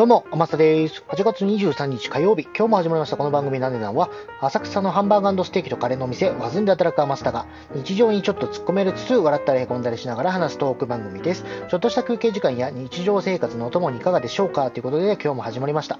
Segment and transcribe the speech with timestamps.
[0.00, 1.04] どうも、天さです。
[1.08, 4.08] 8月23日火曜日、今日も始まりましたこの番組なんでなんは、
[4.40, 11.44] 浅草のハンバーグステーキとカレーのお店、和ずんで働く天下が、日常にちょっと突っ込めるつつ、笑ったり凹んだりしながら話すトーク番組です。
[11.68, 14.70] ちょっとした休憩時間や日常生活のお供にいかがでしょうか？
[14.70, 15.98] ということで、今日も始まりました。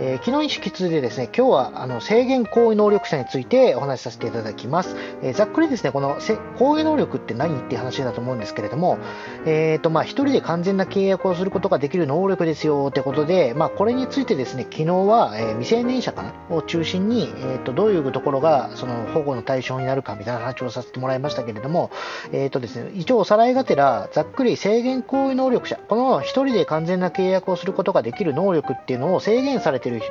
[0.00, 4.96] えー、昨日に引き続いてですね、今日はあの制限行為能力者についてお話しさせていただきます。
[5.20, 6.16] えー、ざっくりですね、この
[6.58, 8.96] 行為能力って何っていう話だと思うんですけれども、
[9.44, 21.90] えっ、ー、と、まあ、一人で完全な契約をすることができる能力ですよってことで、まあ、これについてですね、昨日は、えー、未成年者かなを中心に、えーと、どういうところがその保護の対象になるかみたいな話をさせてもらいましたけれども、
[22.32, 30.02] えーとですね、一応おさらいがてら、ざっくり制限行為能力者、この一人で完全な契約をすることができる能力っていうのを制限されている、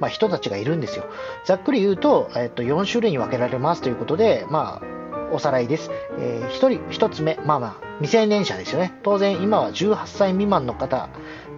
[0.00, 1.04] まあ、人たちがいるんですよ。
[1.44, 5.02] ざっくり言うと、えーと、4種類に分けられますということで、まあ、
[5.32, 5.90] おさらいです。
[6.18, 8.92] えー、1人、1つ目、まあまあ、未成年者ですよね。
[9.02, 11.08] 当然、今は18歳未満の方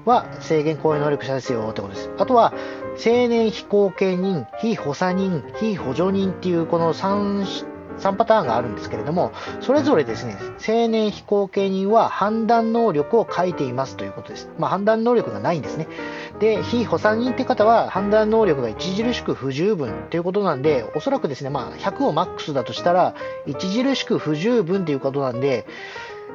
[0.05, 2.11] は制限行為能力者ですよってことです。
[2.19, 2.53] あとは、
[2.95, 14.51] 青年非後見人、非補佐人、非補助人っていうこの3 3パターンがあるんですけれども、それぞれですね、青年非後見人は判断能力を書いていますということです。
[14.59, 15.89] まあ、判断能力がないんですね。
[16.39, 23.15] で、非補佐人って方は判断能力が著しく不十分ということなんで、おそらくですね、まあ、100をマックスだとしたら、
[23.49, 25.67] 著しく不十分ということなんで、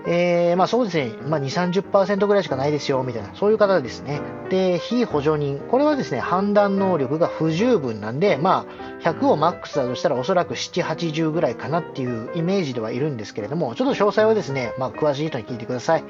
[0.05, 4.21] えー、まあそうですね、まあ2、30%ぐらいしかないですよ、みたいな、そういう方ですね。
[4.49, 5.59] で、非補助人。
[5.59, 8.65] これはですね、判断能力が不十分なんで、ま
[9.01, 16.03] あ、100をマックスだとしたらおそらく7、80ぐらいかなっていうイメージではいるんですけれども、ちょっと詳細はですね、まあ詳しい人に聞いてください。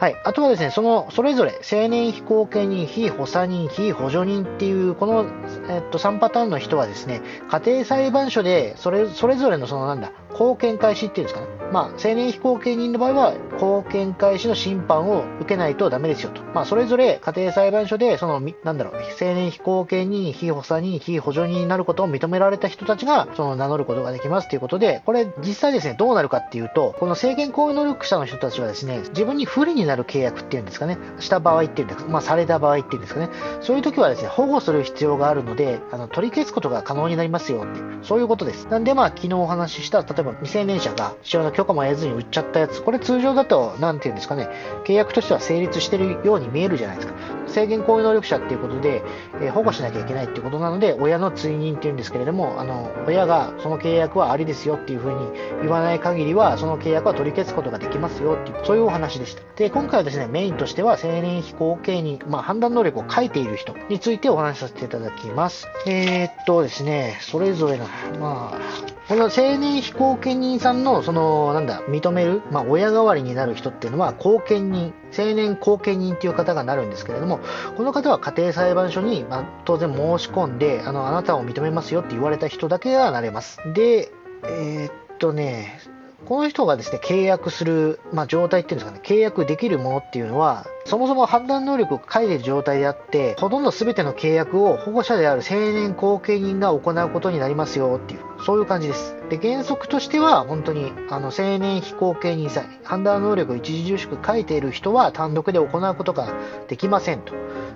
[0.00, 0.16] はい。
[0.24, 5.26] あとはですね、その、それぞれ、青年非後見人、非補佐人、非補助人っていう、この、
[5.68, 7.20] えっと、3パターンの人はですね、
[7.50, 11.60] 家庭裁判所で、それ、それぞれのその、なんだ、貢献開始っていうんですかね。
[11.70, 16.40] まあ、青年非後見人の場合は、貢献開始の審判を受けないとダメですよと。
[16.54, 33.28] まあ、それぞれ家庭裁判所で、その、なんだろう、青年非後見人、非補佐人、非補助人になることを認められた人たちが、その、名乗ることができますということで、これ、実際ですね、どうなるかっていうと、この制限行為能力者の人たちはですね、自分に不利になる契約っていうんですかね、した場合っていうんですか、まあ、された場合っていうんですかね、
[33.60, 38.66] そういう時はですね、保護する必要があるので、あの取り消すことが可能になりますよって、そういうことです。
[38.68, 44.48] なんで、まあ、昨日お話しした、例えば未成年者が父親の許可も得ずに売っちゃったやつ、これ通常だと、なんていうんですかね、
[44.84, 47.14] 契約としては成立してるように見えるじゃないですか。
[47.50, 49.02] 制限行為能力者っていうことで、
[49.40, 59.42] えー、保護しなきゃいけないっていうことなので、親の追認っていうんですけれども、あの、親がその契約はありですよっていうふうに言わない限りは、その契約は取り消すことができますよっていう、そういうお話でした。
[59.56, 65.68] で、今回はですね、メインとしては、青年非後見人、まあ、判断能力を書いている人についてお話しさせていただきます。
[65.86, 67.84] えー、っとですね、それぞれの、
[68.20, 77.40] まあ、この青年非後見人さんの、その、なんだ、認める、まあ、親代わりになる人っていうのは、後見人、青年後見人っていう方がなるんですけれども、
[77.76, 83.58] この方は家庭裁判所に、まあ、当然申し込んで、あの、あなたを認めますよって言われた人だけがなれます。
[83.74, 84.12] で、
[84.44, 85.80] えー、っとね、
[86.26, 99.16] この人がですね、契約する、まあ、状態っていうんですかね、契約できるものっていうのは、そもそも判断能力を書いている状態であって、ほとんど全ての契約を保護者である青年後見人が行うことになりますよっていう、そういう感じです。
[99.28, 106.34] で、原則としては、本当に、あの、青年非後見人さえ、判断能力を著しく書いている人は単独で行うことが
[106.68, 107.34] できませんと。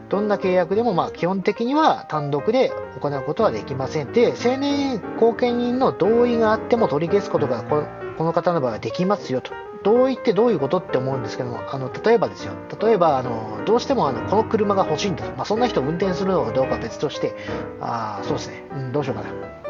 [0.08, 4.12] どんな契約でも、まあ、基本的には単独で行うことはできません。
[4.12, 9.52] で、青年後見人の同意があっても取り消すことがこの方の場合はできますよと。
[9.82, 12.54] 同意ってどういうことって思うんですけども、あの、例えばですよ。
[12.80, 15.36] 例えば、あの、どうしてもあの、この車が欲しいんだと。
[15.36, 17.36] まあ、そんな人を運転するのかどうかは別として、
[17.80, 18.64] あ、そうですね。
[18.72, 19.63] うん、どうしようかな。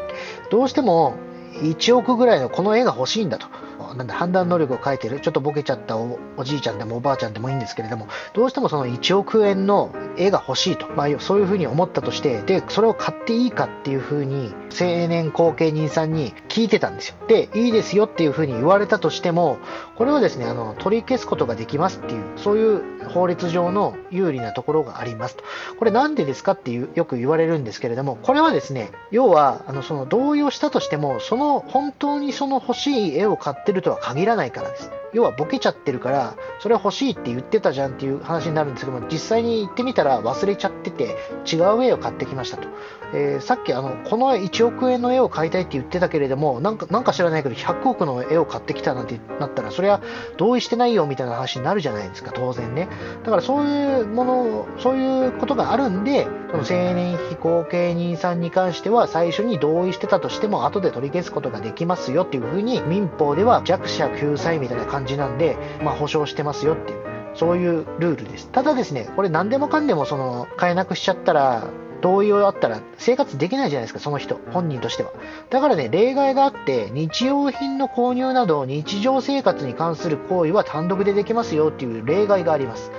[0.49, 1.15] どうしても、
[1.61, 3.47] 1億ぐらいのこの絵が欲しいんだと。
[3.95, 17.15] なんだ判断能力を書いてる、ちょっとボケちゃったおじいちゃんでもおばあちゃんでもいいんですけれども、どうしてもその1億円の絵が欲しいと、まあ、そういうふうに思ったとして、で、それを買っていいかっていうふうに、青年後見人さんに聞いてたんですよ。
[17.27, 19.57] で、いいですよっていうふうに言われたとしても、
[19.95, 25.43] これはですね、あの、取り消すことができますっていう、そういう法律上の有利なところがありますと。
[25.77, 34.91] これなんでですかっていう、よく言われるんですけれども、これはですね、要は、あの、その同意をしたとしても、その、本当にその欲しい絵を買ってってるとは限らないからです。
[35.15, 41.15] 要はボケちゃってるから、それ欲しいって言ってたじゃんっていう話になるんですけども、実際に行ってみたら忘れちゃってて、
[41.51, 42.67] 違う絵を買ってきましたと。
[43.13, 50.01] えー、さっきあの、この1億円の絵を買いたいって言ってたけれども、なんか、なんか知らないけど、100億の絵を買ってきたなんてなったら、それは
[50.37, 52.89] 同意してないよみたいな話になるじゃないですか、当然ね。
[53.23, 67.05] だからそういうもの、そういうことがあるんで、その青年非後見人さんに関しては、最初に同意してたとしても、後で取り消すことができますよっていうふうに、民法では弱者救済みたいな感じなんで、まあ、保証してますよっていう。
[67.35, 68.49] そういうルールです。
[68.49, 71.67] ただですね、これ何でもかんでもその買えなくしちゃったら、
[72.01, 75.11] 同意をあったら生活できないじゃないですか、その人、本人としては。
[75.49, 82.91] だからね、例外があって、日用品の購入など、日常生活に関する行為は単独でできますよっていう例外があります。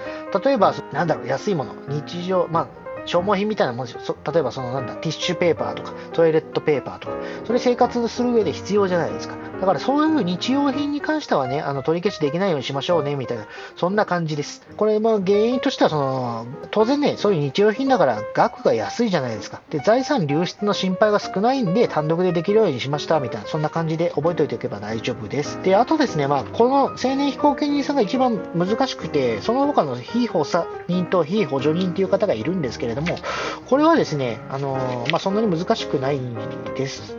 [0.44, 4.17] 例えば、なんだろう、安いもの、日常、まあ、消耗品みたいなもんですよ。
[4.32, 7.14] 例えばそのなんだ、ティッシュペーパーとか、トイレットペーパーとか、
[7.44, 9.37] それ生活する上で必要じゃないですか。
[9.61, 14.67] だからそういう日用品に関してはね、あの取り消しできないようにしましょうね、みたいな、そんな感じです。
[14.76, 19.61] これ、ま原因としては、その、当然ね、そういう日用品だから額が安いじゃないですか。
[19.70, 25.62] で、財産流出の心配が少ないんで、単独でできるようにしました、みたいな、そんな感じで覚えておいておけば大丈夫です。
[25.62, 33.19] で、あとですね、まあ、この青年飛行権人さんが一番難しくて、その他の非補佐人と非補助人という方がいるんですけれども、
[33.66, 36.20] これはですね、あのまあ、そんなに難しくない
[36.76, 37.16] です。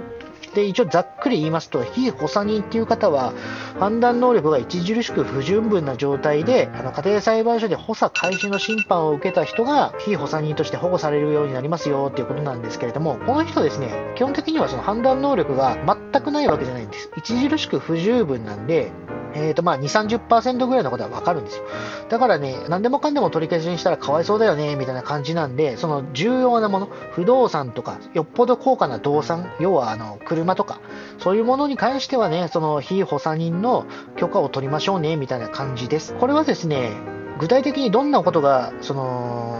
[0.58, 3.34] で、一応ざっくり言いますと、非補佐人っていう方は、
[3.80, 17.12] 判断能力が著しく不十分な状態で、あの家庭裁判所で補佐開始の審判を受けた人が、非補佐人として保護されるようになりますよっていうことなんですけれども、この人ですね、基本的にはその判断能力が全くないわけじゃないんです。
[17.18, 18.92] 著しく不十分なんで、
[19.38, 21.64] えーとまあ、2、30%ぐらいのことはわかるんですよ。
[22.10, 30.80] だからね、何でもかんでも取り消しにしたらかわいそうだよね、みたいな感じなんで、その重要なもの、不動産とか、よっぽど高価な動産、要はあの車とか、
[31.20, 33.86] そういうものに関してはね、その非補佐人の
[34.16, 36.16] 許可を取りましょうね、みたいな感じです。
[36.16, 36.92] これはですね、
[37.40, 39.60] 具体的にどんなことが、その、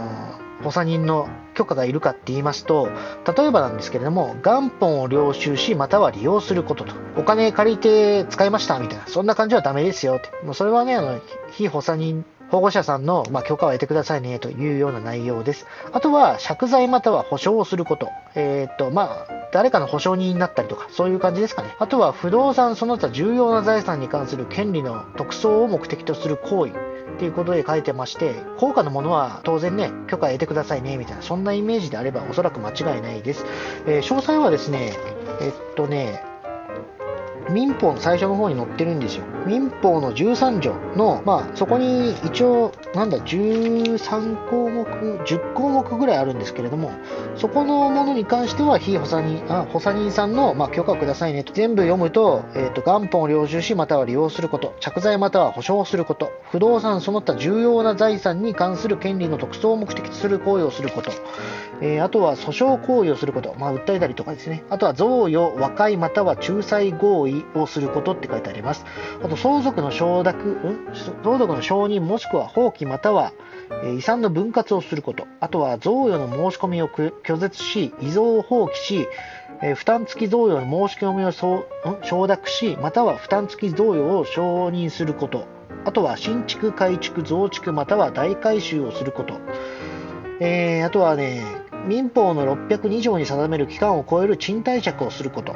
[0.62, 2.88] 補佐人の許可がいるかって言いますと、
[3.36, 6.94] 例えばなんですけれども、元本を領収し、または利用することと。
[7.16, 10.30] お金借りて使いましたみたいな、そんな感じはダメですよって。
[10.44, 11.20] もうそれはね、あの、
[11.50, 15.66] 非補佐人保護者さんの、まあ、許可を得てくださいねというような内容です。
[15.92, 18.08] あとは、借財または保証をすること。
[18.34, 21.74] えー、っと、まあ、誰かの保証人になったりとか、そういう感じですかね。
[21.78, 26.72] あとは、不動産その他重要な財産に関する権利の特捜を目的とする行為。
[27.14, 33.44] っていうことで書いてまして、高価なものは当然ね、許可得てくださいね、みたいな、そんなイメージであればおそらく間違いないです。
[33.86, 34.92] えー、詳細はですね、
[35.40, 36.24] えっとね、
[37.50, 39.24] 民法の最初の方に載ってるんですよ。
[39.46, 46.92] 民法の13条の、まあ、そこに一応、なんだ、13項目、10項目ぐらいあるんですけれども、
[47.36, 51.52] そこのものに関しては、非補佐人、あ補佐人さんの、まあ、許可くださいねと。
[51.52, 61.10] 全部読むと、えっ、ー、と、元本を領収し、または利用すること、着財または保証すること、不動産その他重要な財産に関する権利の特捜を目的とする行為をすること、
[61.80, 64.64] えー、あとは訴訟行為をすること、まあ、訴えたりとかですね。
[64.68, 68.84] あとは贈与、和解または仲裁合意をすることって書いてあります。
[69.22, 70.58] あと、相続の承諾、
[71.22, 73.32] 相続の承認もしくは放棄または、
[73.96, 75.26] 遺産の分割をすること。
[75.40, 79.08] あとは、贈与の申し込みを拒絶し、遺贈を放棄し、
[79.60, 81.32] え負担付き贈与の申し込みを
[82.02, 85.46] 承諾し、または負担付き贈与を承認すること。
[85.84, 89.34] あとは、新築、改築、増築または大改修をすること。
[90.40, 91.42] えー、あとはね、
[91.86, 95.54] 民法の602条に定める期間を超える賃貸借をすること。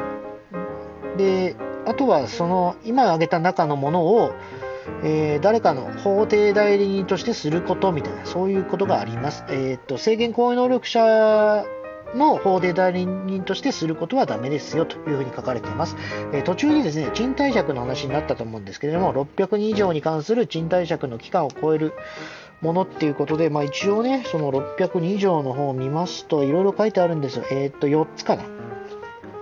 [1.16, 4.32] で、あとはその今挙げた中のものを、
[5.04, 9.44] えー、誰かの法定代理人としてすることみたいな、そういうことがあります。
[9.48, 11.64] えー、っと、制限行為能力者
[12.14, 15.96] の法定代理人としてすることはダメですよというふうに書かれています。
[16.32, 21.92] えー、途中にですね、賃貸借の話になったと思うんですけれども、602以上に関する賃貸借の期間を超える
[22.62, 27.44] ものっていうことで、まあ、一応ね、その602条の方を見ますと、いろいろ書いてあるんですよ。
[27.50, 28.44] えー、っと、4つかな。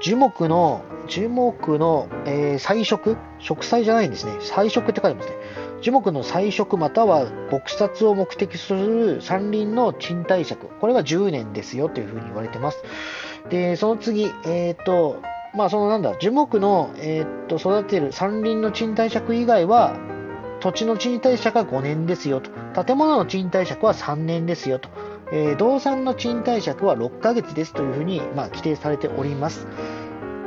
[0.01, 3.19] 樹木の、樹木の、えー、菜食？
[3.39, 4.33] 植栽じゃないんですね。
[4.41, 5.37] 菜食って書いてますね。
[5.83, 10.59] 樹木の菜食または撲殺を目的する山林の賃貸借。
[10.81, 12.83] これは10年ですよというふうに言われてます。
[13.51, 15.21] で、その次、えっ、と、
[15.55, 19.97] まあ、そのなんだ、樹木の、えっ、と、育てる山林の賃貸借以外は、
[20.61, 22.51] 土地の賃貸借は5年ですよと。
[22.85, 24.89] 建物の賃貸借は3年ですよと。
[25.33, 29.67] えー、動産の賃貸借は6ヶ月ですというふうに、まあ、規定されております。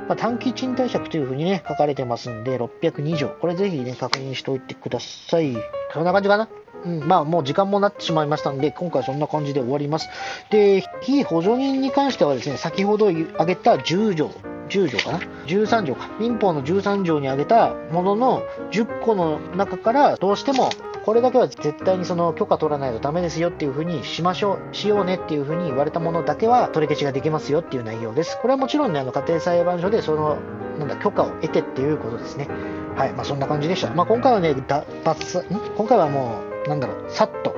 [0.08, 3.30] まあ、短期賃貸借というふうにね、書かれてますんで、602条。
[3.30, 5.56] これぜひね、確認しておいてください。
[5.94, 6.50] そんな感じかな？
[6.86, 10.10] うん、まあもう時間もなってしまいましたんで、今回そんな感じで終わります。
[10.50, 14.30] で、非補助人に関してはですね、先ほど挙げた10条
[14.70, 16.10] 10条かな ?13 条か。
[16.20, 20.70] 民法の13条に挙げたものの10個の中からどうしても
[21.06, 28.38] これだけは絶対にその許可取らないとダメですよっていうふうにしましょう、しようねっていうふうに言われたものだけは取り消しができますよっていう内容です。
[28.42, 30.38] これはもちろんね、あの家庭裁判所でその、
[30.80, 32.48] なんだ、許可を得てっていうことですね。
[32.96, 33.94] はい、まあそんな感じでした。
[33.94, 35.76] まあ今回はね、だ抜ん？
[35.76, 37.54] 今回はもう、なんだろう、さっと、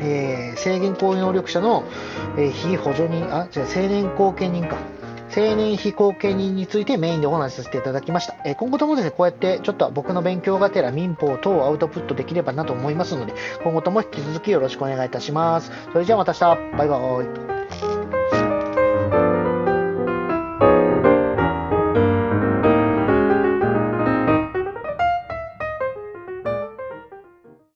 [0.00, 1.84] えー、制限行為能力者の、
[2.36, 4.78] えー、非補助人、あ、じゃ青年後見人か。
[5.34, 8.36] 青年非後見人についてメインでお話しさせていただきました。
[8.44, 15.70] え今後ともですね、こうやってちょっと僕の勉強がてら民法等をアウトプットできればなと思いますので、今後とも引き続きよろしくお願いいたします。
[15.92, 17.57] それじゃあまた明日、バイバーイ。